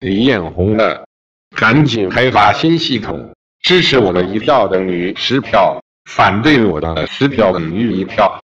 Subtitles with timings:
[0.00, 1.06] 李彦宏的
[1.56, 8.42] 赶紧开发新系统支持我的一票等于十票反对我的十票等于一票。